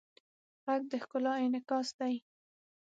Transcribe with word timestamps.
غږ 0.65 0.81
د 0.91 0.93
ښکلا 1.03 1.33
انعکاس 1.45 1.87
دی 1.99 2.13